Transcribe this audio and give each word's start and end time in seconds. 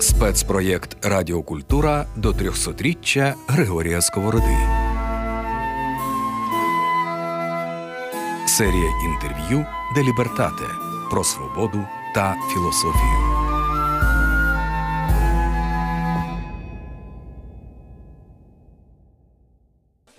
Спецпроєкт 0.00 0.96
Радіокультура 1.06 2.06
до 2.16 2.30
300-річчя 2.30 3.34
Григорія 3.48 4.00
Сковороди. 4.00 4.56
Серія 8.46 8.90
інтерв'ю 9.04 9.66
Делібертате 9.94 10.64
про 11.10 11.24
свободу 11.24 11.84
та 12.14 12.36
філософію. 12.54 13.27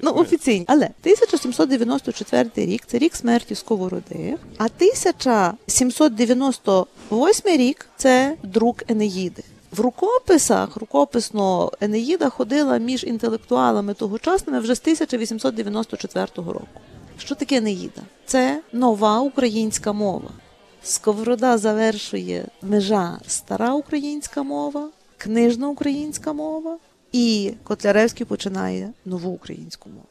Ну, 0.00 0.12
офіційні. 0.14 0.64
Але 0.68 0.84
1794 0.84 2.50
рік 2.56 2.82
це 2.86 2.98
рік 2.98 3.16
смерті 3.16 3.54
Сковороди, 3.54 4.36
а 4.58 4.64
1798 4.64 7.56
рік 7.56 7.86
це 7.96 8.36
друк 8.42 8.82
Енеїди. 8.88 9.42
В 9.72 9.80
рукописах 9.80 10.76
рукописно 10.76 11.72
Енеїда 11.80 12.28
ходила 12.28 12.78
між 12.78 13.04
інтелектуалами 13.04 13.94
тогочасними 13.94 14.58
вже 14.58 14.74
з 14.74 14.80
1894 14.80 16.26
року. 16.36 16.66
Що 17.18 17.34
таке 17.34 17.56
Енеїда? 17.56 18.02
Це 18.26 18.62
нова 18.72 19.20
українська 19.20 19.92
мова. 19.92 20.30
Сковорода 20.82 21.58
завершує 21.58 22.44
межа 22.62 23.18
стара 23.26 23.74
українська 23.74 24.42
мова, 24.42 24.88
книжна 25.16 25.68
українська 25.68 26.32
мова. 26.32 26.78
І 27.12 27.52
Котляревський 27.64 28.26
починає 28.26 28.92
нову 29.04 29.30
українську 29.30 29.88
мову. 29.88 30.06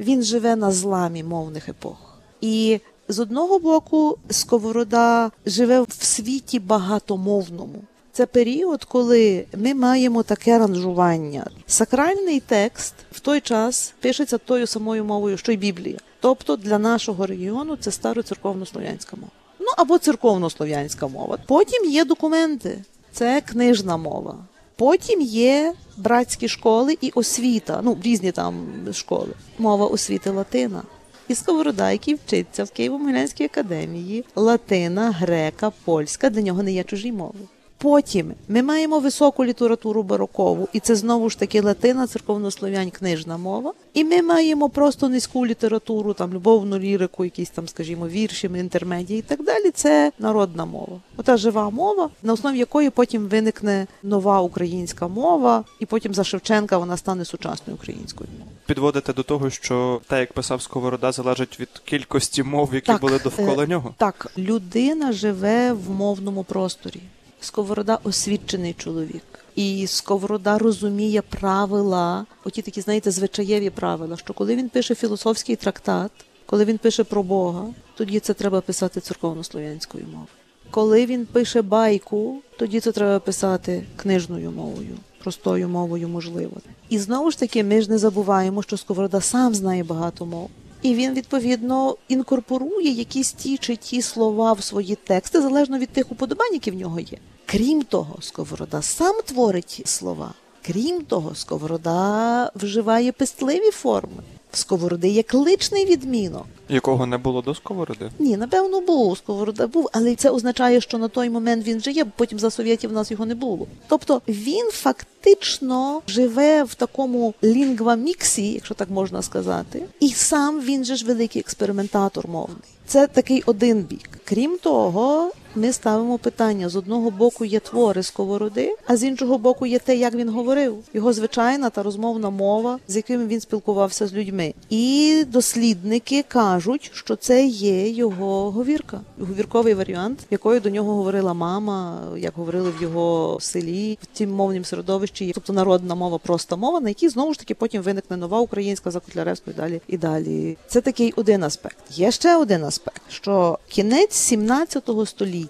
Він 0.00 0.22
живе 0.22 0.56
на 0.56 0.70
зламі 0.70 1.24
мовних 1.24 1.68
епох. 1.68 2.18
І 2.40 2.80
з 3.08 3.18
одного 3.18 3.58
боку, 3.58 4.18
Сковорода 4.30 5.30
живе 5.46 5.80
в 5.80 5.92
світі 5.92 6.60
багатомовному. 6.60 7.82
Це 8.12 8.26
період, 8.26 8.84
коли 8.84 9.46
ми 9.56 9.74
маємо 9.74 10.22
таке 10.22 10.58
ранжування. 10.58 11.46
Сакральний 11.66 12.40
текст 12.40 12.94
в 13.12 13.20
той 13.20 13.40
час 13.40 13.94
пишеться 14.00 14.38
тою 14.38 14.66
самою 14.66 15.04
мовою, 15.04 15.36
що 15.36 15.52
й 15.52 15.56
Біблія. 15.56 15.98
Тобто 16.20 16.56
для 16.56 16.78
нашого 16.78 17.26
регіону 17.26 17.76
це 17.76 17.90
староцерковнослов'янська 17.90 19.16
мова. 19.16 19.30
Ну 19.60 19.66
або 19.76 19.98
церковнослов'янська 19.98 21.06
мова. 21.06 21.38
Потім 21.46 21.90
є 21.90 22.04
документи, 22.04 22.84
це 23.12 23.40
книжна 23.40 23.96
мова. 23.96 24.36
Потім 24.76 25.20
є 25.20 25.74
братські 25.96 26.48
школи 26.48 26.98
і 27.00 27.10
освіта, 27.14 27.80
ну 27.84 27.98
різні 28.02 28.32
там 28.32 28.66
школи. 28.92 29.34
Мова 29.58 29.86
освіти 29.86 30.30
Латина. 30.30 30.82
І 31.28 31.34
Сковорода, 31.34 31.92
який 31.92 32.14
вчиться 32.14 32.64
в 32.64 32.66
Києво-Могилянській 32.66 33.44
академії, 33.44 34.24
Латина, 34.36 35.10
грека, 35.10 35.72
польська 35.84 36.30
для 36.30 36.40
нього 36.40 36.62
не 36.62 36.72
є 36.72 36.84
чужі 36.84 37.12
мови. 37.12 37.38
Потім 37.78 38.32
ми 38.48 38.62
маємо 38.62 38.98
високу 38.98 39.44
літературу 39.44 40.02
барокову, 40.02 40.68
і 40.72 40.80
це 40.80 40.94
знову 40.94 41.30
ж 41.30 41.38
таки 41.38 41.60
латина, 41.60 42.06
церковнослов'янь, 42.06 42.90
книжна 42.90 43.36
мова. 43.36 43.72
І 43.94 44.04
ми 44.04 44.22
маємо 44.22 44.68
просто 44.68 45.08
низьку 45.08 45.46
літературу, 45.46 46.12
там 46.12 46.34
любовну 46.34 46.78
лірику, 46.78 47.24
якісь 47.24 47.50
там, 47.50 47.68
скажімо, 47.68 48.08
вірші, 48.08 48.46
інтермедії 48.46 49.18
і 49.18 49.22
так 49.22 49.44
далі. 49.44 49.70
Це 49.70 50.12
народна 50.18 50.64
мова. 50.64 51.00
Ота 51.16 51.36
жива 51.36 51.70
мова, 51.70 52.10
на 52.22 52.32
основі 52.32 52.58
якої 52.58 52.90
потім 52.90 53.26
виникне 53.26 53.86
нова 54.02 54.40
українська 54.40 55.08
мова, 55.08 55.64
і 55.80 55.86
потім 55.86 56.14
за 56.14 56.24
Шевченка 56.24 56.78
вона 56.78 56.96
стане 56.96 57.24
сучасною 57.24 57.76
українською 57.76 58.30
мовою. 58.38 58.56
Підводите 58.66 59.12
до 59.12 59.22
того, 59.22 59.50
що 59.50 60.00
те, 60.08 60.20
як 60.20 60.32
писав 60.32 60.62
Сковорода, 60.62 61.12
залежить 61.12 61.60
від 61.60 61.68
кількості 61.84 62.42
мов, 62.42 62.74
які 62.74 62.86
Так, 62.86 63.00
були 63.00 63.18
довкола 63.18 63.64
е, 63.64 63.66
нього. 63.66 63.94
Так, 63.96 64.32
людина 64.38 65.12
живе 65.12 65.72
в 65.72 65.90
мовному 65.90 66.44
просторі. 66.44 67.00
Сковорода 67.44 67.98
освічений 68.04 68.72
чоловік. 68.72 69.22
І 69.54 69.86
Сковорода 69.86 70.58
розуміє 70.58 71.22
правила, 71.22 72.26
оті 72.44 72.62
такі, 72.62 72.80
знаєте, 72.80 73.10
звичаєві 73.10 73.70
правила, 73.70 74.16
що 74.16 74.34
коли 74.34 74.56
він 74.56 74.68
пише 74.68 74.94
філософський 74.94 75.56
трактат, 75.56 76.10
коли 76.46 76.64
він 76.64 76.78
пише 76.78 77.04
про 77.04 77.22
Бога, 77.22 77.66
тоді 77.96 78.20
це 78.20 78.34
треба 78.34 78.60
писати 78.60 79.00
церковнослов'янською 79.00 80.04
мовою. 80.04 80.26
Коли 80.70 81.06
він 81.06 81.26
пише 81.26 81.62
байку, 81.62 82.38
тоді 82.58 82.80
це 82.80 82.92
треба 82.92 83.18
писати 83.18 83.86
книжною 83.96 84.50
мовою, 84.50 84.96
простою 85.18 85.68
мовою, 85.68 86.08
можливо. 86.08 86.56
І 86.88 86.98
знову 86.98 87.30
ж 87.30 87.38
таки, 87.38 87.64
ми 87.64 87.82
ж 87.82 87.90
не 87.90 87.98
забуваємо, 87.98 88.62
що 88.62 88.76
Сковорода 88.76 89.20
сам 89.20 89.54
знає 89.54 89.84
багато 89.84 90.26
мов. 90.26 90.50
І 90.84 90.94
він 90.94 91.14
відповідно 91.14 91.96
інкорпорує 92.08 92.90
якісь 92.90 93.32
ті 93.32 93.58
чи 93.58 93.76
ті 93.76 94.02
слова 94.02 94.52
в 94.52 94.62
свої 94.62 94.94
тексти, 94.94 95.40
залежно 95.40 95.78
від 95.78 95.88
тих 95.88 96.12
уподобань, 96.12 96.52
які 96.52 96.70
в 96.70 96.74
нього 96.74 97.00
є. 97.00 97.18
Крім 97.46 97.82
того, 97.82 98.16
Сковорода 98.20 98.82
сам 98.82 99.22
творить 99.22 99.82
слова. 99.84 100.34
Крім 100.66 101.04
того, 101.04 101.34
Сковорода 101.34 102.50
вживає 102.54 103.12
пестливі 103.12 103.70
форми. 103.70 104.22
Сковороди 104.56 105.08
є 105.08 105.22
кличний 105.22 105.84
відмінок. 105.86 106.46
Якого 106.68 107.06
не 107.06 107.18
було 107.18 107.42
до 107.42 107.54
сковороди? 107.54 108.10
Ні, 108.18 108.36
напевно, 108.36 108.80
був 108.80 109.18
Сковорода 109.18 109.66
був, 109.66 109.88
але 109.92 110.14
це 110.14 110.30
означає, 110.30 110.80
що 110.80 110.98
на 110.98 111.08
той 111.08 111.30
момент 111.30 111.66
він 111.66 111.78
вже 111.78 111.90
є, 111.90 112.04
бо 112.04 112.10
потім 112.16 112.38
за 112.38 112.50
совєтів 112.50 112.90
в 112.90 112.92
нас 112.92 113.10
його 113.10 113.26
не 113.26 113.34
було. 113.34 113.66
Тобто 113.88 114.22
він 114.28 114.70
фактично 114.72 116.02
живе 116.06 116.64
в 116.64 116.74
такому 116.74 117.34
лінгваміксі, 117.44 118.52
якщо 118.52 118.74
так 118.74 118.90
можна 118.90 119.22
сказати, 119.22 119.82
і 120.00 120.08
сам 120.10 120.60
він 120.60 120.84
же 120.84 120.96
ж 120.96 121.06
великий 121.06 121.40
експериментатор 121.40 122.28
мовний. 122.28 122.58
Це 122.86 123.06
такий 123.06 123.42
один 123.46 123.82
бік. 123.82 124.08
Крім 124.24 124.58
того, 124.58 125.30
ми 125.56 125.72
ставимо 125.72 126.18
питання: 126.18 126.68
з 126.68 126.76
одного 126.76 127.10
боку 127.10 127.44
є 127.44 127.60
твори 127.60 128.02
сковороди, 128.02 128.74
а 128.86 128.96
з 128.96 129.04
іншого 129.04 129.38
боку 129.38 129.66
є 129.66 129.78
те, 129.78 129.96
як 129.96 130.14
він 130.14 130.28
говорив, 130.28 130.76
його 130.94 131.12
звичайна 131.12 131.70
та 131.70 131.82
розмовна 131.82 132.30
мова, 132.30 132.78
з 132.88 132.96
якими 132.96 133.26
він 133.26 133.40
спілкувався 133.40 134.06
з 134.06 134.14
людьми. 134.14 134.54
І 134.70 135.24
дослідники 135.28 136.24
кажуть, 136.28 136.90
що 136.94 137.16
це 137.16 137.46
є 137.46 137.88
його 137.88 138.50
говірка, 138.50 139.00
говірковий 139.20 139.74
варіант, 139.74 140.18
якою 140.30 140.60
до 140.60 140.70
нього 140.70 140.94
говорила 140.94 141.34
мама, 141.34 142.02
як 142.16 142.32
говорили 142.36 142.72
в 142.78 142.82
його 142.82 143.38
селі, 143.40 143.98
в 144.02 144.06
тім 144.06 144.30
мовнім 144.30 144.64
середовищі, 144.64 145.32
тобто 145.34 145.52
народна 145.52 145.94
мова, 145.94 146.18
проста 146.18 146.56
мова, 146.56 146.80
на 146.80 146.88
якій 146.88 147.08
знову 147.08 147.32
ж 147.32 147.38
таки 147.38 147.54
потім 147.54 147.82
виникне 147.82 148.16
нова 148.16 148.40
українська 148.40 148.90
за 148.90 149.00
Котляревською 149.00 149.56
далі 149.56 149.80
і 149.88 149.98
далі. 149.98 150.56
Це 150.66 150.80
такий 150.80 151.12
один 151.16 151.44
аспект. 151.44 151.76
Є 151.90 152.10
ще 152.10 152.36
один 152.36 152.64
аспект, 152.64 153.02
що 153.08 153.58
кінець 153.68 154.14
17 154.14 154.90
століття 155.06 155.43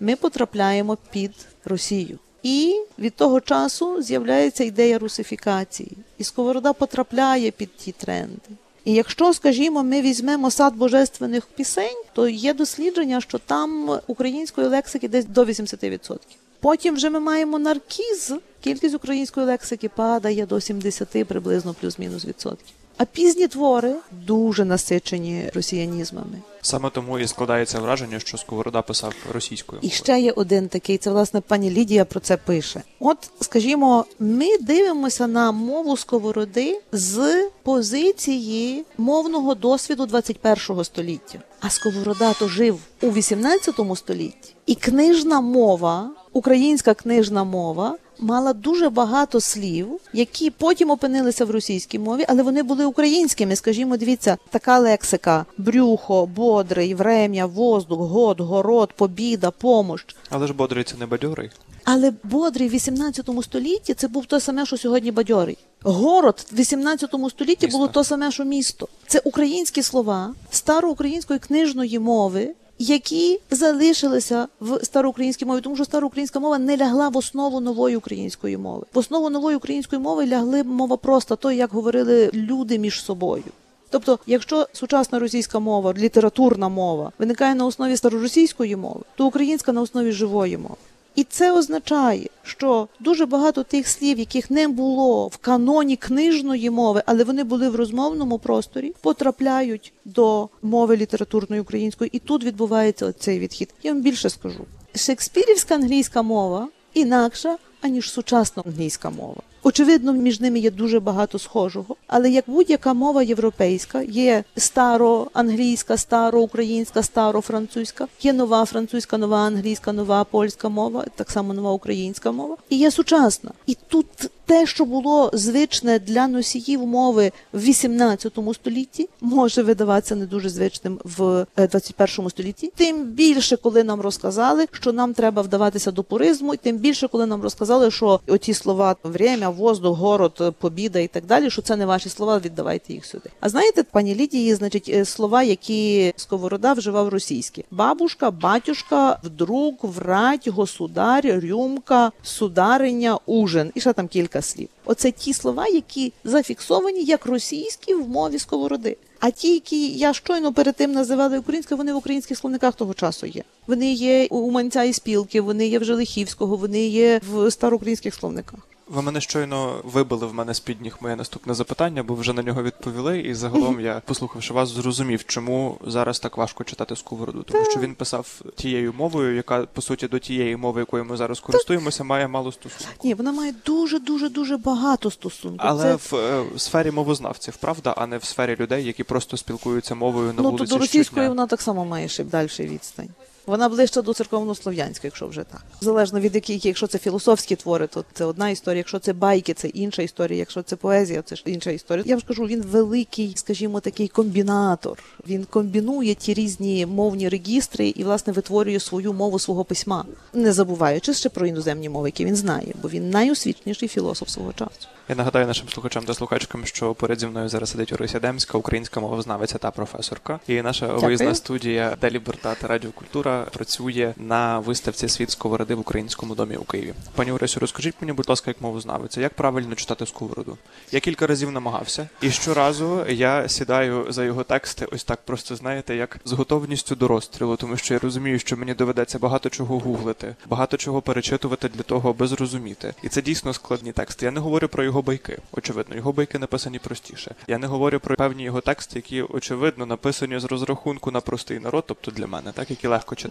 ми 0.00 0.16
потрапляємо 0.16 0.98
під 1.10 1.32
Росію. 1.64 2.18
І 2.42 2.80
від 2.98 3.14
того 3.14 3.40
часу 3.40 4.02
з'являється 4.02 4.64
ідея 4.64 4.98
русифікації, 4.98 5.92
і 6.18 6.24
сковорода 6.24 6.72
потрапляє 6.72 7.50
під 7.50 7.76
ті 7.76 7.92
тренди. 7.92 8.40
І 8.84 8.92
якщо, 8.92 9.34
скажімо, 9.34 9.82
ми 9.82 10.02
візьмемо 10.02 10.50
сад 10.50 10.76
божественних 10.76 11.46
пісень, 11.46 12.02
то 12.12 12.28
є 12.28 12.54
дослідження, 12.54 13.20
що 13.20 13.38
там 13.38 14.00
української 14.06 14.66
лексики 14.66 15.08
десь 15.08 15.24
до 15.24 15.44
80%. 15.44 16.18
Потім 16.60 16.94
вже 16.94 17.10
ми 17.10 17.20
маємо 17.20 17.58
наркіз, 17.58 18.32
кількість 18.60 18.94
української 18.94 19.46
лексики 19.46 19.88
падає 19.88 20.46
до 20.46 20.60
70 20.60 21.28
приблизно 21.28 21.74
плюс-мінус 21.80 22.24
відсотків. 22.24 22.74
А 22.96 23.04
пізні 23.04 23.48
твори 23.48 23.94
дуже 24.12 24.64
насичені 24.64 25.50
росіянізмами. 25.54 26.38
Саме 26.62 26.90
тому 26.90 27.18
і 27.18 27.26
складається 27.26 27.80
враження, 27.80 28.20
що 28.20 28.38
Сковорода 28.38 28.82
писав 28.82 29.14
російською. 29.32 29.80
І 29.84 29.90
ще 29.90 30.20
є 30.20 30.32
один 30.32 30.68
такий, 30.68 30.98
це 30.98 31.10
власне 31.10 31.40
пані 31.40 31.70
Лідія 31.70 32.04
про 32.04 32.20
це 32.20 32.36
пише. 32.36 32.82
От, 33.00 33.30
скажімо, 33.40 34.04
ми 34.18 34.58
дивимося 34.58 35.26
на 35.26 35.52
мову 35.52 35.96
сковороди 35.96 36.80
з 36.92 37.48
позиції 37.62 38.84
мовного 38.98 39.54
досвіду 39.54 40.06
21 40.06 40.84
століття. 40.84 41.38
А 41.60 41.70
сковорода 41.70 42.32
то 42.32 42.48
жив 42.48 42.78
у 43.02 43.10
18 43.10 43.74
столітті, 43.96 44.54
і 44.66 44.74
книжна 44.74 45.40
мова, 45.40 46.10
українська 46.32 46.94
книжна 46.94 47.44
мова. 47.44 47.96
Мала 48.18 48.52
дуже 48.52 48.88
багато 48.88 49.40
слів, 49.40 49.88
які 50.12 50.50
потім 50.50 50.90
опинилися 50.90 51.44
в 51.44 51.50
російській 51.50 51.98
мові, 51.98 52.24
але 52.28 52.42
вони 52.42 52.62
були 52.62 52.84
українськими. 52.84 53.56
Скажімо, 53.56 53.96
дивіться, 53.96 54.36
така 54.50 54.78
лексика: 54.78 55.46
брюхо, 55.58 56.26
бодрий, 56.26 56.94
врем'я, 56.94 57.46
воздух, 57.46 57.98
год, 58.00 58.40
город, 58.40 58.92
побіда, 58.96 59.50
помощ. 59.50 60.16
Але 60.30 60.46
ж 60.46 60.52
бодрий 60.52 60.84
це 60.84 60.96
не 60.96 61.06
бадьорий. 61.06 61.50
Але 61.84 62.12
бодрий 62.24 62.68
в 62.68 62.72
18 62.72 63.30
столітті 63.42 63.94
це 63.94 64.08
був 64.08 64.26
те 64.26 64.40
саме, 64.40 64.66
що 64.66 64.76
сьогодні 64.76 65.10
бадьорий. 65.10 65.58
Город 65.82 66.46
в 66.52 66.56
18 66.56 67.10
столітті 67.30 67.66
Місто. 67.66 67.78
було 67.78 67.88
те 67.88 68.04
саме, 68.04 68.30
що 68.30 68.44
місто. 68.44 68.88
Це 69.06 69.20
українські 69.24 69.82
слова 69.82 70.34
староукраїнської 70.50 71.38
книжної 71.38 71.98
мови. 71.98 72.54
Які 72.78 73.40
залишилися 73.50 74.48
в 74.60 74.84
староукраїнській 74.84 75.44
мові, 75.44 75.60
тому 75.60 75.76
що 75.76 75.84
староукраїнська 75.84 76.40
мова 76.40 76.58
не 76.58 76.76
лягла 76.76 77.08
в 77.08 77.16
основу 77.16 77.60
нової 77.60 77.96
української 77.96 78.56
мови. 78.56 78.86
В 78.94 78.98
основу 78.98 79.30
нової 79.30 79.56
української 79.56 80.02
мови 80.02 80.26
лягли 80.26 80.62
мова 80.62 80.96
просто 80.96 81.36
то 81.36 81.52
як 81.52 81.72
говорили 81.72 82.30
люди 82.34 82.78
між 82.78 83.04
собою. 83.04 83.44
Тобто, 83.90 84.18
якщо 84.26 84.68
сучасна 84.72 85.18
російська 85.18 85.58
мова, 85.58 85.94
літературна 85.98 86.68
мова 86.68 87.12
виникає 87.18 87.54
на 87.54 87.66
основі 87.66 87.96
староросійської 87.96 88.76
мови, 88.76 89.00
то 89.16 89.26
українська 89.26 89.72
на 89.72 89.80
основі 89.80 90.12
живої 90.12 90.58
мови. 90.58 90.76
І 91.14 91.24
це 91.24 91.52
означає, 91.52 92.28
що 92.42 92.88
дуже 93.00 93.26
багато 93.26 93.62
тих 93.62 93.88
слів, 93.88 94.18
яких 94.18 94.50
не 94.50 94.68
було 94.68 95.26
в 95.26 95.36
каноні 95.36 95.96
книжної 95.96 96.70
мови, 96.70 97.02
але 97.06 97.24
вони 97.24 97.44
були 97.44 97.68
в 97.68 97.74
розмовному 97.74 98.38
просторі, 98.38 98.94
потрапляють 99.00 99.92
до 100.04 100.48
мови 100.62 100.96
літературної 100.96 101.62
української, 101.62 102.10
і 102.12 102.18
тут 102.18 102.44
відбувається 102.44 103.12
цей 103.12 103.38
відхід. 103.38 103.74
Я 103.82 103.92
вам 103.92 104.02
більше 104.02 104.30
скажу: 104.30 104.64
шекспірівська 104.94 105.74
англійська 105.74 106.22
мова 106.22 106.68
інакша 106.94 107.58
аніж 107.80 108.10
сучасна 108.10 108.62
англійська 108.66 109.10
мова. 109.10 109.42
Очевидно, 109.66 110.12
між 110.12 110.40
ними 110.40 110.58
є 110.58 110.70
дуже 110.70 111.00
багато 111.00 111.38
схожого, 111.38 111.96
але 112.06 112.30
як 112.30 112.44
будь-яка 112.46 112.94
мова 112.94 113.22
європейська, 113.22 114.02
є 114.02 114.44
староанглійська, 114.56 115.96
староукраїнська, 115.96 117.02
старофранцузька, 117.02 118.06
є 118.22 118.32
нова 118.32 118.64
французька, 118.64 119.18
нова 119.18 119.38
англійська, 119.38 119.92
нова 119.92 120.24
польська 120.24 120.68
мова, 120.68 121.04
так 121.16 121.30
само 121.30 121.54
нова 121.54 121.72
українська 121.72 122.32
мова, 122.32 122.56
і 122.68 122.76
є 122.78 122.90
сучасна. 122.90 123.50
І 123.66 123.76
тут 123.88 124.06
те, 124.46 124.66
що 124.66 124.84
було 124.84 125.30
звичне 125.32 125.98
для 125.98 126.28
носіїв 126.28 126.86
мови 126.86 127.32
в 127.52 127.60
18 127.60 128.38
столітті, 128.54 129.08
може 129.20 129.62
видаватися 129.62 130.16
не 130.16 130.26
дуже 130.26 130.48
звичним 130.48 131.00
в 131.04 131.46
е, 131.56 131.68
21 131.68 132.30
столітті. 132.30 132.72
Тим 132.76 133.04
більше, 133.04 133.56
коли 133.56 133.84
нам 133.84 134.00
розказали, 134.00 134.66
що 134.72 134.92
нам 134.92 135.14
треба 135.14 135.42
вдаватися 135.42 135.90
до 135.90 136.02
пуризму, 136.02 136.54
і 136.54 136.56
тим 136.56 136.76
більше, 136.76 137.08
коли 137.08 137.26
нам 137.26 137.42
розказали, 137.42 137.90
що 137.90 138.20
оті 138.26 138.54
слова 138.54 138.96
время, 139.02 139.48
воздух, 139.48 139.98
город, 139.98 140.54
побіда 140.58 140.98
і 140.98 141.08
так 141.08 141.26
далі, 141.26 141.50
що 141.50 141.62
це 141.62 141.76
не 141.76 141.86
ваші 141.86 142.08
слова, 142.08 142.38
віддавайте 142.38 142.92
їх 142.92 143.06
сюди. 143.06 143.30
А 143.40 143.48
знаєте, 143.48 143.82
пані 143.82 144.14
Лідії, 144.14 144.54
значить, 144.54 144.90
е, 144.94 145.04
слова, 145.04 145.42
які 145.42 146.12
Сковорода 146.16 146.72
вживав 146.72 147.08
російські: 147.08 147.64
бабушка, 147.70 148.30
батюшка, 148.30 149.18
вдруг, 149.24 149.74
врать, 149.82 150.48
государ, 150.48 151.40
рюмка, 151.40 152.12
судариня, 152.22 153.18
ужин. 153.26 153.70
І 153.74 153.80
ще 153.80 153.92
там 153.92 154.08
кілька 154.08 154.33
слів. 154.42 154.68
Оце 154.84 155.10
ті 155.10 155.32
слова, 155.32 155.66
які 155.66 156.12
зафіксовані 156.24 157.04
як 157.04 157.26
російські 157.26 157.94
в 157.94 158.08
мові 158.08 158.38
Сковороди. 158.38 158.96
А 159.20 159.30
ті, 159.30 159.54
які 159.54 159.88
я 159.88 160.12
щойно 160.12 160.52
перед 160.52 160.76
тим 160.76 160.92
називала 160.92 161.38
українською, 161.38 161.78
вони 161.78 161.92
в 161.92 161.96
українських 161.96 162.38
словниках 162.38 162.74
того 162.74 162.94
часу 162.94 163.26
є. 163.26 163.42
Вони 163.66 163.92
є 163.92 164.26
у 164.30 164.50
Манця 164.50 164.82
і 164.82 164.92
спілки, 164.92 165.40
вони 165.40 165.66
є 165.66 165.78
в 165.78 165.84
Желихівського, 165.84 166.56
вони 166.56 166.86
є 166.86 167.20
в 167.32 167.50
староукраїнських 167.50 168.14
словниках. 168.14 168.60
Ви 168.88 169.02
мене 169.02 169.20
щойно 169.20 169.80
вибили 169.84 170.26
в 170.26 170.34
мене 170.34 170.54
з 170.54 170.60
під 170.60 170.80
ніг 170.80 170.96
моє 171.00 171.16
наступне 171.16 171.54
запитання, 171.54 172.02
бо 172.02 172.14
вже 172.14 172.32
на 172.32 172.42
нього 172.42 172.62
відповіли. 172.62 173.20
І 173.20 173.34
загалом 173.34 173.80
я, 173.80 174.02
послухавши 174.04 174.54
вас, 174.54 174.68
зрозумів, 174.68 175.24
чому 175.24 175.78
зараз 175.86 176.18
так 176.18 176.36
важко 176.36 176.64
читати 176.64 176.96
сковороду. 176.96 177.42
Тому 177.42 177.64
що 177.64 177.80
він 177.80 177.94
писав 177.94 178.40
тією 178.54 178.92
мовою, 178.92 179.36
яка 179.36 179.66
по 179.66 179.82
суті 179.82 180.08
до 180.08 180.18
тієї 180.18 180.56
мови, 180.56 180.80
якою 180.80 181.04
ми 181.04 181.16
зараз 181.16 181.40
користуємося, 181.40 182.04
має 182.04 182.28
мало 182.28 182.52
стосунку. 182.52 182.94
Ні, 183.04 183.14
вона 183.14 183.32
має 183.32 183.54
дуже 183.66 183.98
дуже 183.98 184.28
дуже 184.28 184.56
багато 184.56 185.10
стосунків. 185.10 185.60
Але 185.62 185.96
Це... 185.96 186.16
в 186.16 186.16
е, 186.16 186.58
сфері 186.58 186.90
мовознавців, 186.90 187.56
правда, 187.56 187.94
а 187.96 188.06
не 188.06 188.18
в 188.18 188.24
сфері 188.24 188.56
людей, 188.60 188.84
які 188.84 189.04
просто 189.04 189.36
спілкуються 189.36 189.94
мовою 189.94 190.26
на 190.26 190.32
ну, 190.32 190.42
то 190.42 190.50
вулиці 190.50 190.72
до 190.72 190.78
російської 190.78 191.04
щодня. 191.04 191.28
вона 191.28 191.46
так 191.46 191.60
само 191.62 191.84
має 191.84 192.08
ще 192.08 192.24
далі 192.24 192.48
відстань. 192.58 193.08
Вона 193.46 193.68
ближче 193.68 194.02
до 194.02 194.14
церковнослов'янської, 194.14 195.08
якщо 195.08 195.26
вже 195.26 195.44
так. 195.44 195.62
Залежно 195.80 196.20
від 196.20 196.34
яких, 196.34 196.66
якщо 196.66 196.86
це 196.86 196.98
філософські 196.98 197.56
твори, 197.56 197.86
то 197.86 198.04
це 198.12 198.24
одна 198.24 198.50
історія. 198.50 198.78
Якщо 198.78 198.98
це 198.98 199.12
байки, 199.12 199.54
це 199.54 199.68
інша 199.68 200.02
історія. 200.02 200.38
Якщо 200.38 200.62
це 200.62 200.76
поезія, 200.76 201.22
це 201.22 201.36
ж 201.36 201.42
інша 201.46 201.70
історія. 201.70 202.04
Я 202.06 202.14
вам 202.14 202.20
скажу, 202.20 202.44
він 202.44 202.62
великий, 202.62 203.32
скажімо, 203.36 203.80
такий 203.80 204.08
комбінатор. 204.08 204.98
Він 205.28 205.44
комбінує 205.44 206.14
ті 206.14 206.34
різні 206.34 206.86
мовні 206.86 207.28
регістри 207.28 207.88
і, 207.88 208.04
власне, 208.04 208.32
витворює 208.32 208.80
свою 208.80 209.12
мову 209.12 209.38
свого 209.38 209.64
письма, 209.64 210.04
не 210.32 210.52
забуваючи 210.52 211.14
ще 211.14 211.28
про 211.28 211.46
іноземні 211.46 211.88
мови, 211.88 212.08
які 212.08 212.24
він 212.24 212.36
знає, 212.36 212.74
бо 212.82 212.88
він 212.88 213.10
найосвічніший 213.10 213.88
філософ 213.88 214.28
свого 214.28 214.52
часу. 214.52 214.88
Я 215.08 215.14
нагадаю 215.14 215.46
нашим 215.46 215.68
слухачам 215.68 216.04
та 216.04 216.14
слухачкам, 216.14 216.64
що 216.64 216.94
поряд 216.94 217.20
зі 217.20 217.26
мною 217.26 217.48
зараз 217.48 217.70
сидить 217.70 217.92
Орися 217.92 218.20
Демська, 218.20 218.58
українська 218.58 219.00
мовознавиця 219.00 219.58
та 219.58 219.70
професорка. 219.70 220.40
І 220.48 220.62
наша 220.62 220.86
виїзна 220.86 221.34
студія 221.34 221.96
Де 222.00 222.10
Лібертат 222.10 222.64
Радіокультура 222.64 223.33
працює 223.42 224.14
на 224.16 224.58
виставці 224.58 225.08
Світ 225.08 225.30
сковороди 225.30 225.74
в 225.74 225.80
українському 225.80 226.34
домі 226.34 226.56
у 226.56 226.64
Києві. 226.64 226.94
Пані 227.14 227.32
Оресю, 227.32 227.60
розкажіть 227.60 227.94
мені, 228.00 228.12
будь 228.12 228.28
ласка, 228.28 228.50
як 228.50 228.60
мовознавиця, 228.60 229.20
як 229.20 229.34
правильно 229.34 229.74
читати 229.74 230.06
сковороду? 230.06 230.58
Я 230.92 231.00
кілька 231.00 231.26
разів 231.26 231.50
намагався, 231.50 232.08
і 232.20 232.30
щоразу 232.30 233.04
я 233.08 233.48
сідаю 233.48 234.06
за 234.08 234.24
його 234.24 234.44
тексти, 234.44 234.86
ось 234.92 235.04
так 235.04 235.20
просто 235.24 235.56
знаєте, 235.56 235.96
як 235.96 236.18
з 236.24 236.32
готовністю 236.32 236.96
до 236.96 237.08
розстрілу, 237.08 237.56
тому 237.56 237.76
що 237.76 237.94
я 237.94 238.00
розумію, 238.00 238.38
що 238.38 238.56
мені 238.56 238.74
доведеться 238.74 239.18
багато 239.18 239.50
чого 239.50 239.78
гуглити, 239.78 240.36
багато 240.46 240.76
чого 240.76 241.02
перечитувати 241.02 241.68
для 241.68 241.82
того, 241.82 242.10
аби 242.10 242.26
зрозуміти. 242.26 242.94
І 243.02 243.08
це 243.08 243.22
дійсно 243.22 243.52
складні 243.52 243.92
тексти. 243.92 244.26
Я 244.26 244.32
не 244.32 244.40
говорю 244.40 244.68
про 244.68 244.84
його 244.84 245.02
байки. 245.02 245.38
Очевидно, 245.52 245.96
його 245.96 246.12
байки 246.12 246.38
написані 246.38 246.78
простіше. 246.78 247.34
Я 247.48 247.58
не 247.58 247.66
говорю 247.66 248.00
про 248.00 248.16
певні 248.16 248.42
його 248.42 248.60
тексти, 248.60 248.98
які 248.98 249.22
очевидно 249.22 249.86
написані 249.86 250.38
з 250.38 250.44
розрахунку 250.44 251.10
на 251.10 251.20
простий 251.20 251.58
народ, 251.58 251.84
тобто 251.86 252.10
для 252.10 252.26
мене, 252.26 252.52
так 252.52 252.70
які 252.70 252.86
легко 252.86 253.14
читати. 253.14 253.23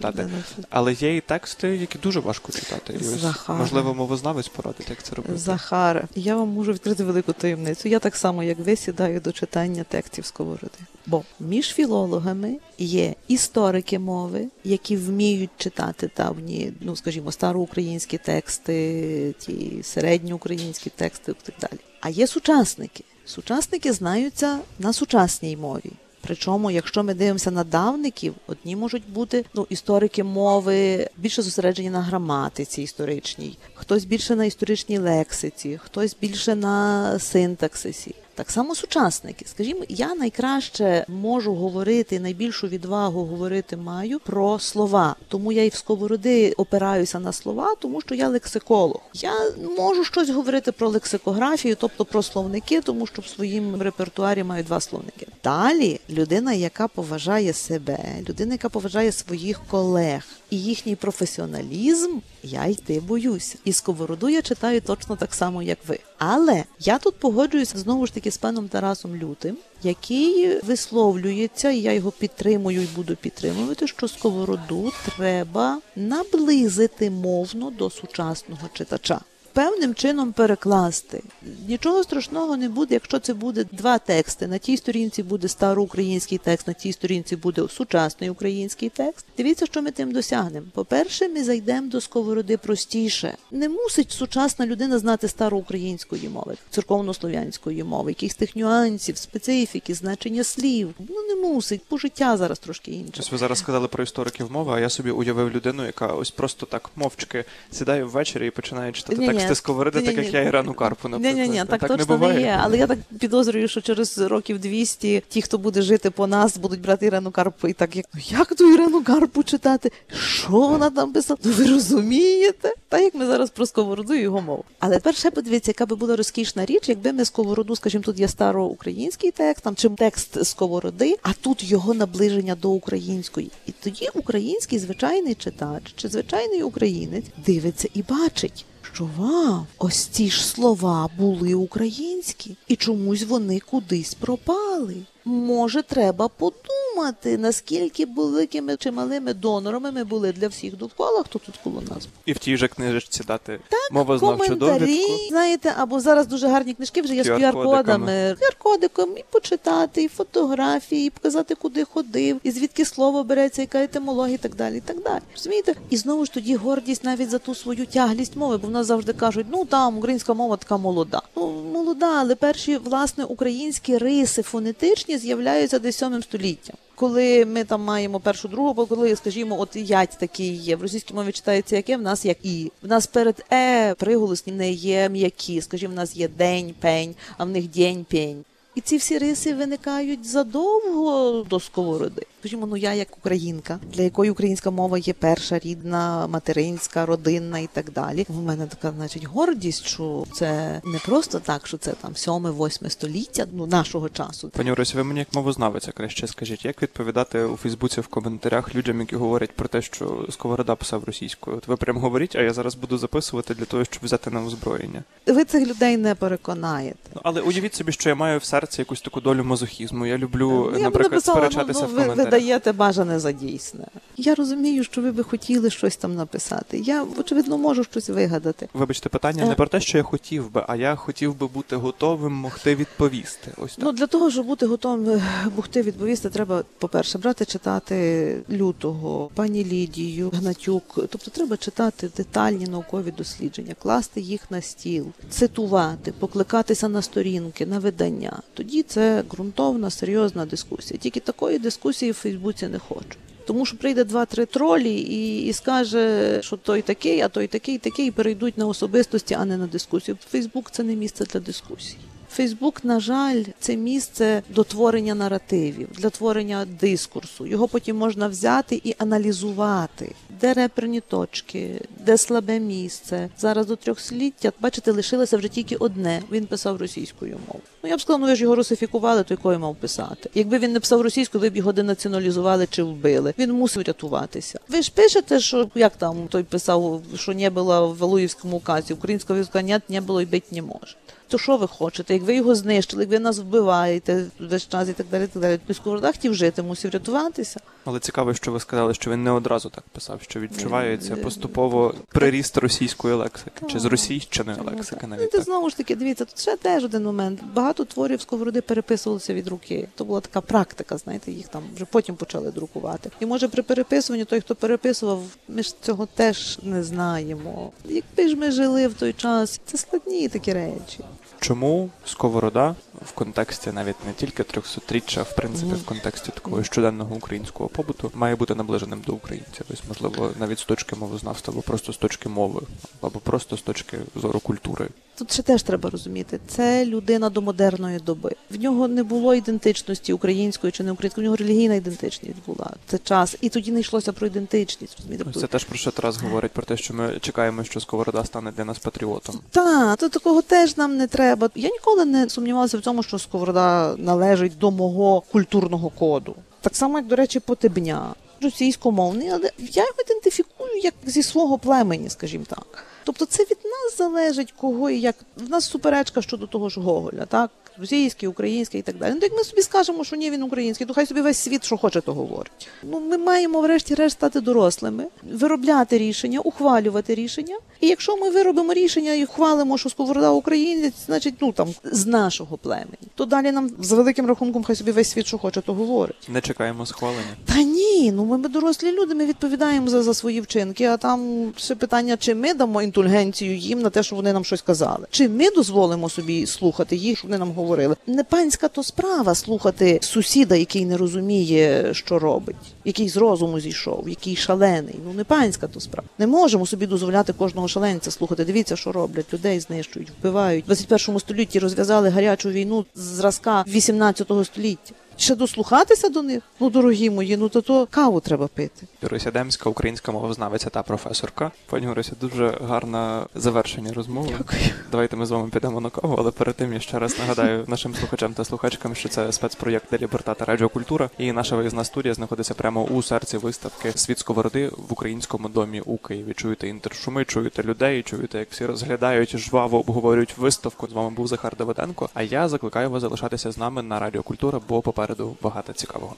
Але 0.70 0.92
є 0.92 1.16
і 1.16 1.20
тексти, 1.20 1.76
які 1.76 1.98
дуже 1.98 2.20
важко 2.20 2.52
читати. 2.52 2.92
І 2.92 2.96
ось, 2.96 3.04
Захар. 3.04 3.56
можливо, 3.56 3.94
мовознавець 3.94 4.48
порадить, 4.48 4.90
як 4.90 5.02
це 5.02 5.14
робити. 5.14 5.38
Захар, 5.38 6.08
я 6.14 6.36
вам 6.36 6.48
можу 6.48 6.72
відкрити 6.72 7.04
велику 7.04 7.32
таємницю. 7.32 7.88
Я 7.88 7.98
так 7.98 8.16
само, 8.16 8.42
як 8.42 8.58
ви, 8.58 8.76
сідаю 8.76 9.20
до 9.20 9.32
читання 9.32 9.84
текстів 9.88 10.26
сковороди. 10.26 10.78
Бо 11.06 11.22
між 11.40 11.74
філологами 11.74 12.56
є 12.78 13.14
історики 13.28 13.98
мови, 13.98 14.48
які 14.64 14.96
вміють 14.96 15.50
читати 15.56 16.10
давні, 16.16 16.72
ну 16.80 16.96
скажімо, 16.96 17.32
староукраїнські 17.32 18.18
тексти, 18.18 19.34
ті 19.38 19.82
середньоукраїнські 19.82 20.90
тексти 20.90 21.32
і 21.32 21.50
так 21.50 21.54
далі. 21.60 21.80
А 22.00 22.08
є 22.08 22.26
сучасники. 22.26 23.04
Сучасники 23.26 23.92
знаються 23.92 24.58
на 24.78 24.92
сучасній 24.92 25.56
мові. 25.56 25.92
Причому, 26.26 26.70
якщо 26.70 27.02
ми 27.02 27.14
дивимося 27.14 27.50
на 27.50 27.64
давників, 27.64 28.34
одні 28.46 28.76
можуть 28.76 29.08
бути 29.08 29.44
ну 29.54 29.66
історики 29.70 30.24
мови 30.24 31.08
більше 31.16 31.42
зосереджені 31.42 31.90
на 31.90 32.00
граматиці 32.00 32.82
історичній, 32.82 33.58
хтось 33.74 34.04
більше 34.04 34.36
на 34.36 34.44
історичній 34.44 34.98
лексиці, 34.98 35.80
хтось 35.82 36.16
більше 36.20 36.54
на 36.54 37.18
синтаксисі. 37.18 38.14
Так 38.34 38.50
само 38.50 38.74
сучасники. 38.74 39.44
Скажімо, 39.48 39.80
я 39.88 40.14
найкраще 40.14 41.04
можу 41.08 41.54
говорити, 41.54 42.20
найбільшу 42.20 42.68
відвагу 42.68 43.24
говорити 43.24 43.76
маю 43.76 44.20
про 44.20 44.58
слова. 44.58 45.16
Тому 45.28 45.52
я 45.52 45.64
і 45.64 45.68
в 45.68 45.74
сковороди 45.74 46.52
опираюся 46.52 47.20
на 47.20 47.32
слова, 47.32 47.74
тому 47.80 48.00
що 48.00 48.14
я 48.14 48.28
лексиколог. 48.28 49.00
Я 49.14 49.32
можу 49.78 50.04
щось 50.04 50.30
говорити 50.30 50.72
про 50.72 50.88
лексикографію, 50.88 51.76
тобто 51.80 52.04
про 52.04 52.22
словники, 52.22 52.80
тому 52.80 53.06
що 53.06 53.22
в 53.22 53.26
своїм 53.26 53.82
репертуарі 53.82 54.44
маю 54.44 54.64
два 54.64 54.80
словники. 54.80 55.26
Далі 55.44 56.00
людина, 56.10 56.52
яка 56.52 56.88
поважає 56.88 57.52
себе, 57.52 57.98
людина, 58.28 58.52
яка 58.52 58.68
поважає 58.68 59.12
своїх 59.12 59.60
колег 59.70 60.24
і 60.50 60.62
їхній 60.62 60.96
професіоналізм, 60.96 62.18
я 62.44 62.66
йти 62.66 63.00
боюся. 63.00 63.58
І 63.64 63.72
сковороду 63.72 64.28
я 64.28 64.42
читаю 64.42 64.80
точно 64.80 65.16
так 65.16 65.34
само, 65.34 65.62
як 65.62 65.78
ви. 65.88 65.98
Але 66.18 66.64
я 66.80 66.98
тут 66.98 67.14
погоджуюся 67.14 67.78
знову 67.78 68.06
ж 68.06 68.14
таки 68.14 68.30
з 68.30 68.36
паном 68.36 68.68
Тарасом 68.68 69.16
Лютим, 69.16 69.56
який 69.82 70.60
висловлюється, 70.62 71.70
і 71.70 71.80
я 71.80 71.92
його 71.92 72.10
підтримую 72.10 72.82
і 72.82 72.88
буду 72.96 73.16
підтримувати, 73.16 73.86
що 73.86 74.08
сковороду 74.08 74.92
треба 75.16 75.80
наблизити 75.96 77.10
мовно 77.10 77.70
до 77.70 77.90
сучасного 77.90 78.68
читача. 78.72 79.20
Певним 79.54 79.94
чином 79.94 80.32
перекласти. 80.32 81.22
Нічого 81.68 82.02
страшного 82.02 82.56
не 82.56 82.68
буде, 82.68 82.94
якщо 82.94 83.18
це 83.18 83.34
буде 83.34 83.64
два 83.72 83.98
тексти. 83.98 84.46
На 84.46 84.58
тій 84.58 84.76
сторінці 84.76 85.22
буде 85.22 85.48
староукраїнський 85.48 86.38
текст, 86.38 86.66
на 86.66 86.72
тій 86.72 86.92
сторінці 86.92 87.36
буде 87.36 87.62
сучасний 87.70 88.30
український 88.30 88.88
текст. 88.88 89.26
Дивіться, 89.36 89.66
що 89.66 89.82
ми 89.82 89.90
тим 89.90 90.12
досягнемо. 90.12 90.66
По-перше, 90.72 91.28
ми 91.28 91.44
зайдемо 91.44 91.88
до 91.88 92.00
сковороди 92.00 92.56
простіше. 92.56 93.36
Не 93.50 93.68
мусить 93.68 94.10
сучасна 94.10 94.66
людина 94.66 94.98
знати 94.98 95.28
староукраїнської 95.28 96.28
мови, 96.28 96.56
церковнослов'янської 96.70 97.84
мови, 97.84 98.10
якихось 98.10 98.36
тих 98.36 98.56
нюансів, 98.56 99.16
специфіки, 99.16 99.94
значення 99.94 100.44
слів. 100.44 100.94
Ну 100.98 101.22
не 101.28 101.48
мусить, 101.48 101.80
бо 101.90 101.98
життя 101.98 102.36
зараз 102.36 102.58
трошки 102.58 102.90
інше. 102.90 103.20
Ось 103.20 103.32
ви 103.32 103.38
зараз 103.38 103.58
сказали 103.58 103.88
про 103.88 104.02
істориків 104.02 104.52
мови, 104.52 104.72
а 104.74 104.80
я 104.80 104.88
собі 104.88 105.10
уявив 105.10 105.50
людину, 105.50 105.86
яка 105.86 106.06
ось 106.06 106.30
просто 106.30 106.66
так 106.66 106.90
мовчки 106.96 107.44
сідає 107.72 108.04
ввечері 108.04 108.46
і 108.46 108.50
починає 108.50 108.92
читати 108.92 109.16
Ні-ні, 109.16 109.43
тексти 109.48 109.54
сковороди, 109.54 110.00
так 110.00 110.16
як 110.16 110.34
я 110.34 110.42
Ірану 110.42 110.74
Карпу, 110.74 111.08
наприклад. 111.08 111.36
Ні, 111.36 111.42
ні, 111.42 111.48
ні, 111.48 111.64
так, 111.64 111.82
не 111.82 111.88
точно 111.88 112.14
не, 112.14 112.16
буває. 112.16 112.40
є. 112.40 112.60
Але 112.62 112.78
я 112.78 112.86
так 112.86 112.98
підозрюю, 113.18 113.68
що 113.68 113.80
через 113.80 114.18
років 114.18 114.58
200 114.58 115.22
ті, 115.28 115.42
хто 115.42 115.58
буде 115.58 115.82
жити 115.82 116.10
по 116.10 116.26
нас, 116.26 116.56
будуть 116.56 116.80
брати 116.80 117.06
Ірину 117.06 117.30
Карпу 117.30 117.68
і 117.68 117.72
так 117.72 117.96
як 117.96 118.06
ну 118.14 118.20
як 118.24 118.54
ту 118.54 118.74
Ірину 118.74 119.04
Карпу 119.04 119.42
читати? 119.42 119.92
Що 120.16 120.52
вона 120.52 120.90
там 120.90 121.12
писала? 121.12 121.38
Ну 121.44 121.52
ви 121.52 121.66
розумієте? 121.66 122.74
Так 122.88 123.00
як 123.00 123.14
ми 123.14 123.26
зараз 123.26 123.50
про 123.50 123.66
сковороду 123.66 124.14
і 124.14 124.20
його 124.20 124.40
мову. 124.40 124.64
Але 124.78 124.94
тепер 124.94 125.14
ще 125.14 125.30
подивіться, 125.30 125.70
яка 125.70 125.86
би 125.86 125.96
була 125.96 126.16
розкішна 126.16 126.66
річ, 126.66 126.88
якби 126.88 127.12
ми 127.12 127.24
сковороду, 127.24 127.76
скажімо, 127.76 128.04
тут 128.04 128.20
є 128.20 128.28
староукраїнський 128.28 129.30
текст, 129.30 129.64
там 129.64 129.74
чи 129.74 129.88
текст 129.88 130.46
сковороди, 130.46 131.16
а 131.22 131.32
тут 131.32 131.64
його 131.64 131.94
наближення 131.94 132.54
до 132.54 132.70
української. 132.70 133.50
І 133.66 133.72
тоді 133.72 134.08
український 134.14 134.78
звичайний 134.78 135.34
читач 135.34 135.82
чи 135.96 136.08
звичайний 136.08 136.62
українець 136.62 137.24
дивиться 137.46 137.88
і 137.94 138.02
бачить 138.02 138.66
що 138.94 139.66
ось 139.78 140.06
ці 140.06 140.30
ж 140.30 140.46
слова 140.46 141.10
були 141.18 141.54
українські, 141.54 142.56
і 142.68 142.76
чомусь 142.76 143.22
вони 143.22 143.60
кудись 143.60 144.14
пропали. 144.14 144.96
Може, 145.24 145.82
треба 145.82 146.28
подумати, 146.28 147.38
наскільки 147.38 148.06
великими 148.06 148.76
чи 148.76 148.90
малими 148.90 149.34
донорами 149.34 149.92
ми 149.92 150.04
були 150.04 150.32
для 150.32 150.48
всіх 150.48 150.76
довкола, 150.76 151.22
хто 151.22 151.38
тут 151.38 151.54
коло 151.64 151.82
нас. 151.90 152.08
І 152.26 152.32
в 152.32 152.38
тій 152.38 152.56
же 152.56 152.68
книжечці 152.68 153.22
дати 153.26 153.60
так, 153.68 153.92
мовознавчу 153.92 154.38
Коментарі, 154.38 154.78
довідку. 154.80 155.28
знаєте, 155.28 155.74
або 155.78 156.00
зараз 156.00 156.26
дуже 156.26 156.48
гарні 156.48 156.74
книжки 156.74 157.02
вже 157.02 157.14
є 157.14 157.24
з. 157.24 157.28
QR-кодами. 157.28 158.36
QR-кодиком 158.36 159.18
і 159.18 159.24
почитати, 159.30 160.02
і 160.02 160.08
фотографії, 160.08 161.06
і 161.06 161.10
показати, 161.10 161.54
куди 161.54 161.84
ходив, 161.84 162.40
і 162.42 162.50
звідки 162.50 162.84
слово 162.84 163.24
береться, 163.24 163.62
яка 163.62 163.82
етимологія, 163.82 164.34
і 164.34 164.38
так 164.38 164.54
далі. 164.54 164.76
І 164.76 164.80
так 164.80 165.02
далі. 165.02 165.22
Розумієте? 165.36 165.74
І 165.90 165.96
знову 165.96 166.24
ж 166.24 166.32
тоді 166.32 166.56
гордість 166.56 167.04
навіть 167.04 167.30
за 167.30 167.38
ту 167.38 167.54
свою 167.54 167.86
тяглість 167.86 168.36
мови, 168.36 168.56
бо 168.56 168.68
в 168.68 168.70
нас 168.70 168.86
завжди 168.86 169.12
кажуть, 169.12 169.46
ну 169.50 169.64
там 169.64 169.98
українська 169.98 170.34
мова 170.34 170.56
така 170.56 170.76
молода. 170.76 171.22
Ну 171.36 171.52
молода, 171.72 172.14
але 172.20 172.34
перші 172.34 172.76
власне 172.76 173.24
українські 173.24 173.98
риси 173.98 174.42
фонетичні 174.42 175.13
з'являються 175.18 175.78
десь 175.78 175.96
сьомим 175.96 176.22
століттям. 176.22 176.76
Коли 176.94 177.44
ми 177.44 177.64
там 177.64 177.82
маємо 177.82 178.20
першу 178.20 178.48
другу, 178.48 178.74
бо 178.74 178.86
коли, 178.86 179.16
скажімо, 179.16 179.60
от 179.60 179.76
ять 179.76 180.16
такий 180.18 180.54
є 180.54 180.76
в 180.76 180.82
російській 180.82 181.14
мові 181.14 181.32
читається 181.32 181.76
яке, 181.76 181.96
в 181.96 182.02
нас 182.02 182.24
як 182.24 182.38
і. 182.42 182.72
В 182.82 182.88
нас 182.88 183.06
перед 183.06 183.44
е 183.52 183.94
приголосні 183.94 184.52
не 184.52 184.70
є 184.70 185.08
м'які. 185.08 185.60
Скажімо, 185.60 185.92
в 185.92 185.96
нас 185.96 186.16
є 186.16 186.28
день, 186.28 186.74
пень, 186.80 187.14
а 187.38 187.44
в 187.44 187.48
них 187.48 187.70
день, 187.70 188.06
пень. 188.10 188.44
І 188.74 188.80
ці 188.80 188.96
всі 188.96 189.18
риси 189.18 189.54
виникають 189.54 190.26
задовго 190.26 191.46
до 191.50 191.60
сковороди. 191.60 192.26
Скажімо, 192.44 192.66
ну 192.66 192.76
я 192.76 192.94
як 192.94 193.16
українка, 193.18 193.78
для 193.92 194.02
якої 194.02 194.30
українська 194.30 194.70
мова 194.70 194.98
є 194.98 195.12
перша 195.12 195.58
рідна, 195.58 196.26
материнська, 196.26 197.06
родинна 197.06 197.58
і 197.58 197.68
так 197.72 197.92
далі. 197.92 198.26
У 198.28 198.32
мене 198.32 198.66
така, 198.66 198.94
значить, 198.96 199.24
гордість, 199.24 199.86
що 199.86 200.24
це 200.32 200.80
не 200.84 200.98
просто 200.98 201.38
так, 201.38 201.66
що 201.66 201.78
це 201.78 201.92
там 201.92 202.16
сьоме-восьме 202.16 202.90
століття 202.90 203.46
ну 203.52 203.66
нашого 203.66 204.08
часу. 204.08 204.48
Пані 204.48 204.72
Оресі, 204.72 204.96
ви 204.96 205.04
мені 205.04 205.18
як 205.18 205.34
мовознавиця 205.34 205.92
краще 205.92 206.26
скажіть, 206.26 206.64
як 206.64 206.82
відповідати 206.82 207.44
у 207.44 207.56
Фейсбуці 207.56 208.00
в 208.00 208.06
коментарях 208.06 208.74
людям, 208.74 209.00
які 209.00 209.16
говорять 209.16 209.52
про 209.52 209.68
те, 209.68 209.82
що 209.82 210.26
Сковорода 210.30 210.74
писав 210.74 211.04
російською? 211.04 211.56
От 211.56 211.68
ви 211.68 211.76
прям 211.76 211.96
говоріть, 211.96 212.36
а 212.36 212.42
я 212.42 212.52
зараз 212.52 212.74
буду 212.74 212.98
записувати 212.98 213.54
для 213.54 213.64
того, 213.64 213.84
щоб 213.84 214.02
взяти 214.02 214.30
на 214.30 214.44
озброєння. 214.44 215.02
Ви 215.26 215.44
цих 215.44 215.68
людей 215.68 215.96
не 215.96 216.14
переконаєте. 216.14 216.98
Ну, 217.14 217.20
але 217.24 217.40
уявіть 217.40 217.74
собі, 217.74 217.92
що 217.92 218.08
я 218.08 218.14
маю 218.14 218.38
в 218.38 218.44
серці 218.44 218.80
якусь 218.80 219.00
таку 219.00 219.20
долю 219.20 219.44
мазохізму. 219.44 220.06
Я 220.06 220.18
люблю, 220.18 220.70
Ну, 220.72 220.78
Я 220.78 220.84
наприклад, 220.84 221.12
написала, 221.12 221.38
сперечатися 221.38 221.80
ну, 221.80 221.86
в 221.86 221.90
ну, 221.90 221.96
коментарях. 221.96 222.33
Видаєте 222.34 222.72
бажане 222.72 223.18
за 223.18 223.32
дійсне. 223.32 223.84
Я 224.16 224.34
розумію, 224.34 224.84
що 224.84 225.02
ви 225.02 225.12
би 225.12 225.22
хотіли 225.22 225.70
щось 225.70 225.96
там 225.96 226.14
написати. 226.14 226.78
Я, 226.78 227.06
очевидно, 227.18 227.58
можу 227.58 227.84
щось 227.84 228.08
вигадати. 228.08 228.68
Вибачте, 228.74 229.08
питання 229.08 229.44
Е. 229.44 229.48
не 229.48 229.54
про 229.54 229.66
те, 229.66 229.80
що 229.80 229.98
я 229.98 230.04
хотів 230.04 230.52
би, 230.52 230.64
а 230.68 230.76
я 230.76 230.96
хотів 230.96 231.38
би 231.38 231.46
бути 231.46 231.76
готовим 231.76 232.32
могти 232.32 232.74
відповісти. 232.74 233.52
Ось 233.56 233.76
так. 233.76 233.84
Ну 233.84 233.92
для 233.92 234.06
того, 234.06 234.30
щоб 234.30 234.46
бути 234.46 234.66
готовим 234.66 235.10
е, 235.10 235.22
могти 235.56 235.82
відповісти, 235.82 236.30
треба, 236.30 236.64
по-перше, 236.78 237.18
брати 237.18 237.44
читати 237.44 238.36
лютого, 238.50 239.30
пані 239.34 239.64
Лідію, 239.64 240.30
Гнатюк. 240.30 240.82
Тобто 240.94 241.30
треба 241.30 241.56
читати 241.56 242.10
детальні 242.16 242.66
наукові 242.66 243.10
дослідження, 243.10 243.74
класти 243.82 244.20
їх 244.20 244.50
на 244.50 244.62
стіл, 244.62 245.06
цитувати, 245.30 246.12
покликатися 246.12 246.88
на 246.88 247.02
сторінки, 247.02 247.66
на 247.66 247.78
видання. 247.78 248.38
Тоді 248.54 248.82
це 248.82 249.24
ґрунтовна, 249.30 249.90
серйозна 249.90 250.46
дискусія. 250.46 250.98
Тільки 250.98 251.20
такої 251.20 251.58
дискусії 251.58 252.12
в 252.12 252.14
Фейсбуці 252.24 252.68
не 252.68 252.78
хочу. 252.78 253.18
Тому 253.46 253.66
що 253.66 253.76
прийде 253.76 254.04
два-три 254.04 254.46
тролі 254.46 254.94
і, 254.94 255.46
і 255.46 255.52
скаже, 255.52 256.38
що 256.42 256.56
той 256.56 256.82
такий, 256.82 257.20
а 257.20 257.28
той 257.28 257.46
такий, 257.46 257.78
такий, 257.78 258.08
і 258.08 258.10
перейдуть 258.10 258.58
на 258.58 258.66
особистості, 258.66 259.34
а 259.34 259.44
не 259.44 259.56
на 259.56 259.66
дискусію. 259.66 260.18
Фейсбук 260.30 260.70
це 260.70 260.82
не 260.82 260.96
місце 260.96 261.24
для 261.24 261.40
дискусій. 261.40 261.96
Фейсбук, 262.34 262.84
на 262.84 263.00
жаль, 263.00 263.44
це 263.60 263.76
місце 263.76 264.42
до 264.48 264.64
творення 264.64 265.14
наративів, 265.14 265.88
для 265.92 266.10
творення 266.10 266.66
дискурсу. 266.80 267.46
Його 267.46 267.68
потім 267.68 267.96
можна 267.96 268.28
взяти 268.28 268.80
і 268.84 268.94
аналізувати, 268.98 270.14
де 270.40 270.52
реперні 270.52 271.00
точки, 271.00 271.80
де 272.06 272.18
слабе 272.18 272.60
місце. 272.60 273.28
Зараз 273.38 273.66
до 273.66 273.76
трьохсліття, 273.76 274.52
бачите, 274.60 274.92
лишилося 274.92 275.36
вже 275.36 275.48
тільки 275.48 275.76
одне. 275.76 276.22
Він 276.32 276.46
писав 276.46 276.76
російською 276.76 277.38
мовою. 277.46 277.64
Ну 277.82 277.90
я 277.90 277.96
б 277.96 278.00
сказала, 278.00 278.20
ну 278.20 278.26
ви 278.26 278.36
ж 278.36 278.42
його 278.42 278.54
русифікували, 278.54 279.22
то 279.22 279.34
якою 279.34 279.58
мав 279.58 279.76
писати. 279.76 280.30
Якби 280.34 280.58
він 280.58 280.72
не 280.72 280.80
писав 280.80 281.00
російською, 281.00 281.42
ви 281.42 281.50
б 281.50 281.56
його 281.56 281.72
денаціоналізували 281.72 282.66
чи 282.70 282.82
вбили. 282.82 283.34
Він 283.38 283.52
мусив 283.52 283.82
рятуватися. 283.82 284.60
Ви 284.68 284.82
ж 284.82 284.92
пишете, 284.94 285.40
що 285.40 285.68
як 285.74 285.96
там 285.96 286.28
той 286.28 286.42
писав, 286.42 287.02
що 287.16 287.34
не 287.34 287.50
було 287.50 287.88
в 287.88 287.96
Валуївському 287.96 288.56
указі, 288.56 288.94
українського 288.94 289.40
війська 289.40 289.80
не 289.88 290.00
було 290.00 290.22
і 290.22 290.26
бить 290.26 290.52
не 290.52 290.62
може. 290.62 290.96
То 291.34 291.38
що 291.38 291.56
ви 291.56 291.66
хочете? 291.66 292.14
Як 292.14 292.22
ви 292.22 292.36
його 292.36 292.54
знищили, 292.54 293.02
як 293.02 293.10
ви 293.10 293.18
нас 293.18 293.38
вбиваєте 293.38 294.26
весь 294.40 294.68
час 294.68 294.88
і 294.88 294.92
так 294.92 295.06
далі, 295.10 295.26
так 295.26 295.42
далі. 295.42 295.60
Той 295.66 295.76
Сковорода 295.76 296.06
хотів 296.06 296.34
жити, 296.34 296.62
мусив 296.62 296.90
рятуватися. 296.90 297.60
Але 297.84 298.00
цікаво, 298.00 298.34
що 298.34 298.52
ви 298.52 298.60
сказали, 298.60 298.94
що 298.94 299.10
він 299.10 299.24
не 299.24 299.30
одразу 299.30 299.68
так 299.68 299.84
писав, 299.92 300.22
що 300.22 300.40
відчувається 300.40 301.16
поступово 301.16 301.94
приріст 302.08 302.56
російської 302.56 303.14
лексики 303.14 303.66
чи 303.66 303.78
з 303.78 303.84
російщиної 303.84 304.58
Ну, 304.60 304.70
лексики 304.70 305.06
навіть 305.06 305.22
Ну, 305.22 305.28
ти 305.38 305.44
знову 305.44 305.70
ж 305.70 305.76
таки, 305.76 305.96
дивіться, 305.96 306.24
тут 306.24 306.40
ще 306.40 306.56
теж 306.56 306.84
один 306.84 307.04
момент. 307.04 307.40
Багато 307.54 307.84
творів 307.84 308.20
Сковороди 308.20 308.60
переписувалися 308.60 309.34
від 309.34 309.48
руки. 309.48 309.88
То 309.94 310.04
була 310.04 310.20
така 310.20 310.40
практика, 310.40 310.98
знаєте, 310.98 311.32
їх 311.32 311.48
там 311.48 311.62
вже 311.76 311.84
потім 311.84 312.14
почали 312.16 312.50
друкувати. 312.50 313.10
І 313.20 313.26
може 313.26 313.48
при 313.48 313.62
переписуванні 313.62 314.24
той, 314.24 314.40
хто 314.40 314.54
переписував, 314.54 315.22
ми 315.48 315.62
ж 315.62 315.74
цього 315.80 316.06
теж 316.06 316.58
не 316.62 316.82
знаємо. 316.82 317.72
Якби 317.84 318.28
ж 318.28 318.36
ми 318.36 318.50
жили 318.50 318.88
в 318.88 318.94
той 318.94 319.12
час, 319.12 319.60
це 319.64 319.78
складні 319.78 320.28
такі 320.28 320.52
речі. 320.52 321.00
Чому 321.44 321.90
сковорода 322.04 322.74
в 323.06 323.12
контексті 323.12 323.72
навіть 323.72 324.06
не 324.06 324.12
тільки 324.12 324.42
300-річчя, 324.42 325.20
а 325.20 325.22
в 325.22 325.36
принципі 325.36 325.74
в 325.74 325.84
контексті 325.84 326.32
такого 326.32 326.62
щоденного 326.62 327.14
українського 327.14 327.68
побуту 327.68 328.10
має 328.14 328.36
бути 328.36 328.54
наближеним 328.54 329.02
до 329.06 329.12
українців? 329.12 329.64
Тобто, 329.68 329.84
можливо, 329.88 330.30
навіть 330.38 330.58
з 330.58 330.64
точки 330.64 330.96
мовознавства, 330.96 331.52
або 331.52 331.62
просто 331.62 331.92
з 331.92 331.96
точки 331.96 332.28
мови, 332.28 332.60
або 333.00 333.18
просто 333.20 333.56
з 333.56 333.62
точки 333.62 333.98
зору 334.14 334.40
культури. 334.40 334.88
Тут 335.18 335.32
ще 335.32 335.42
теж 335.42 335.62
треба 335.62 335.90
розуміти, 335.90 336.40
це 336.46 336.86
людина 336.86 337.30
до 337.30 337.42
модерної 337.42 337.98
доби. 337.98 338.32
В 338.50 338.60
нього 338.60 338.88
не 338.88 339.02
було 339.02 339.34
ідентичності 339.34 340.12
української 340.12 340.72
чи 340.72 340.82
не 340.82 340.92
української, 340.92 341.22
в 341.22 341.24
нього 341.24 341.36
релігійна 341.36 341.74
ідентичність 341.74 342.36
була. 342.46 342.70
Це 342.86 342.98
час. 342.98 343.36
І 343.40 343.48
тоді 343.48 343.72
не 343.72 343.80
йшлося 343.80 344.12
про 344.12 344.26
ідентичність. 344.26 344.96
Розумієте? 344.98 345.40
Це 345.40 345.46
теж 345.46 345.64
про 345.64 345.76
що 345.76 345.90
Тарас 345.90 346.16
говорить 346.16 346.52
про 346.52 346.62
те, 346.62 346.76
що 346.76 346.94
ми 346.94 347.18
чекаємо, 347.20 347.64
що 347.64 347.80
сковорода 347.80 348.24
стане 348.24 348.52
для 348.56 348.64
нас 348.64 348.78
патріотом. 348.78 349.40
Так, 349.50 349.98
то 349.98 350.08
такого 350.08 350.42
теж 350.42 350.76
нам 350.76 350.96
не 350.96 351.06
треба. 351.06 351.50
Я 351.54 351.68
ніколи 351.68 352.04
не 352.04 352.28
сумнівалася 352.28 352.78
в 352.78 352.80
тому, 352.80 353.02
що 353.02 353.18
Сковорода 353.18 353.96
належить 353.98 354.58
до 354.58 354.70
мого 354.70 355.20
культурного 355.20 355.90
коду. 355.90 356.34
Так 356.60 356.76
само, 356.76 356.98
як, 356.98 357.06
до 357.06 357.16
речі, 357.16 357.40
Потебня, 357.40 358.14
російськомовний, 358.42 359.28
але 359.28 359.50
я 359.58 359.82
його 359.82 359.96
ідентифікую 360.06 360.53
як 360.82 360.94
зі 361.06 361.22
свого 361.22 361.58
племені, 361.58 362.10
скажімо 362.10 362.44
так. 362.48 362.84
Тобто 363.04 363.26
це 363.26 363.42
від 363.42 363.58
нас 363.64 363.98
залежить, 363.98 364.54
кого 364.56 364.90
і 364.90 365.00
як. 365.00 365.16
В 365.36 365.50
нас 365.50 365.70
суперечка 365.70 366.22
щодо 366.22 366.46
того 366.46 366.68
ж 366.68 366.80
Гоголя, 366.80 367.26
так? 367.26 367.50
Російський, 367.78 368.28
український 368.28 368.80
і 368.80 368.82
так 368.82 368.98
далі. 368.98 369.12
Ну, 369.14 369.18
як 369.22 369.32
ми 369.32 369.44
собі 369.44 369.62
скажемо, 369.62 370.04
що 370.04 370.16
ні, 370.16 370.30
він 370.30 370.42
український, 370.42 370.86
то 370.86 370.94
хай 370.94 371.06
собі 371.06 371.20
весь 371.20 371.38
світ, 371.38 371.64
що 371.64 371.76
хоче, 371.76 372.00
то 372.00 372.12
говорить. 372.12 372.68
Ну, 372.82 373.00
ми 373.00 373.18
маємо, 373.18 373.60
врешті-решт, 373.60 374.16
стати 374.16 374.40
дорослими, 374.40 375.04
виробляти 375.32 375.98
рішення, 375.98 376.40
ухвалювати 376.40 377.14
рішення. 377.14 377.58
І 377.80 377.88
якщо 377.88 378.16
ми 378.16 378.30
виробимо 378.30 378.74
рішення 378.74 379.14
і 379.14 379.24
ухвалимо, 379.24 379.78
що 379.78 379.90
сковорода 379.90 380.30
українець, 380.30 380.94
значить, 381.06 381.34
ну 381.40 381.52
там 381.52 381.68
з 381.84 382.06
нашого 382.06 382.56
племені, 382.56 383.08
то 383.14 383.24
далі 383.24 383.52
нам 383.52 383.70
з 383.80 383.92
великим 383.92 384.26
рахунком 384.26 384.64
хай 384.64 384.76
собі 384.76 384.90
весь 384.92 385.10
світ, 385.10 385.26
що 385.26 385.38
хоче, 385.38 385.60
то 385.60 385.74
говорить. 385.74 386.28
Не 386.28 386.40
чекаємо 386.40 386.86
схвалення. 386.86 387.36
Та 387.44 387.62
ні, 387.62 388.12
ну 388.12 388.24
ми, 388.24 388.38
ми 388.38 388.48
дорослі 388.48 388.92
люди, 388.92 389.14
ми 389.14 389.26
відповідаємо 389.26 389.88
за, 389.88 390.02
за 390.02 390.14
свої 390.14 390.40
вчинки. 390.40 390.53
А 390.60 390.96
там 390.96 391.52
ще 391.56 391.74
питання, 391.74 392.16
чи 392.16 392.34
ми 392.34 392.54
дамо 392.54 392.82
інтульгенцію 392.82 393.56
їм 393.56 393.82
на 393.82 393.90
те, 393.90 394.02
що 394.02 394.16
вони 394.16 394.32
нам 394.32 394.44
щось 394.44 394.62
казали, 394.62 395.06
чи 395.10 395.28
ми 395.28 395.50
дозволимо 395.50 396.10
собі 396.10 396.46
слухати 396.46 396.96
їх, 396.96 397.18
щоб 397.18 397.30
вони 397.30 397.38
нам 397.38 397.52
говорили. 397.52 397.96
Не 398.06 398.24
панська 398.24 398.68
то 398.68 398.82
справа 398.82 399.34
слухати 399.34 399.98
сусіда, 400.02 400.56
який 400.56 400.84
не 400.84 400.96
розуміє, 400.96 401.94
що 401.94 402.18
робить, 402.18 402.56
який 402.84 403.08
з 403.08 403.16
розуму 403.16 403.60
зійшов, 403.60 404.08
який 404.08 404.36
шалений. 404.36 404.94
Ну 405.06 405.12
не 405.12 405.24
панська 405.24 405.66
то 405.66 405.80
справа. 405.80 406.08
Не 406.18 406.26
можемо 406.26 406.66
собі 406.66 406.86
дозволяти 406.86 407.32
кожного 407.32 407.68
шаленця 407.68 408.10
слухати. 408.10 408.44
Дивіться, 408.44 408.76
що 408.76 408.92
роблять, 408.92 409.34
людей 409.34 409.60
знищують, 409.60 410.08
вбивають. 410.20 410.64
В 410.64 410.66
21 410.66 411.20
столітті 411.20 411.58
розв'язали 411.58 412.08
гарячу 412.08 412.50
війну 412.50 412.84
зразка 412.94 413.64
18 413.68 414.32
століття. 414.44 414.94
Ще 415.16 415.34
дослухатися 415.34 416.08
до 416.08 416.22
них? 416.22 416.42
Ну, 416.60 416.70
дорогі 416.70 417.10
мої, 417.10 417.36
ну 417.36 417.48
то 417.48 417.60
то 417.60 417.86
каву 417.90 418.20
треба 418.20 418.46
пити. 418.46 418.86
Орися 419.02 419.30
Демська, 419.30 419.70
українська 419.70 420.12
мовознавиця 420.12 420.70
та 420.70 420.82
професорка. 420.82 421.50
Пані 421.66 421.88
Орися, 421.88 422.12
дуже 422.20 422.58
гарне 422.68 423.22
завершення 423.34 423.92
розмови. 423.92 424.28
Дякую. 424.38 424.60
Давайте 424.90 425.16
ми 425.16 425.26
з 425.26 425.30
вами 425.30 425.48
підемо 425.48 425.80
на 425.80 425.90
каву, 425.90 426.16
але 426.18 426.30
перед 426.30 426.54
тим 426.54 426.72
я 426.72 426.80
ще 426.80 426.98
раз 426.98 427.18
нагадаю 427.18 427.64
нашим 427.68 427.94
слухачам 427.94 428.34
та 428.34 428.44
слухачкам, 428.44 428.94
що 428.94 429.08
це 429.08 429.32
спецпроєкт 429.32 429.90
Деліберта 429.90 430.34
та 430.34 430.44
Радіокультура. 430.44 431.10
І 431.18 431.32
наша 431.32 431.56
виїзна 431.56 431.84
студія 431.84 432.14
знаходиться 432.14 432.54
прямо 432.54 432.84
у 432.84 433.02
серці 433.02 433.36
виставки 433.36 433.92
Світ 433.94 434.18
сковороди 434.18 434.68
в 434.68 434.92
українському 434.92 435.48
домі 435.48 435.80
у 435.80 435.96
Києві. 435.96 436.32
Чуєте 436.32 436.68
інтершуми, 436.68 437.24
чуєте 437.24 437.62
людей, 437.62 438.02
чуєте, 438.02 438.38
як 438.38 438.48
всі 438.50 438.66
розглядають, 438.66 439.36
жваво 439.36 439.78
обговорюють 439.78 440.38
виставку. 440.38 440.86
З 440.88 440.92
вами 440.92 441.10
був 441.10 441.26
Захар 441.26 441.56
Давиденко. 441.56 442.08
А 442.14 442.22
я 442.22 442.48
закликаю 442.48 442.90
вас 442.90 443.00
залишатися 443.00 443.52
з 443.52 443.58
нами 443.58 443.82
на 443.82 443.98
Радіокультура, 443.98 444.60
бо 444.68 444.82
попереду 445.06 445.36
багато 445.42 445.72
цікавого. 445.72 446.16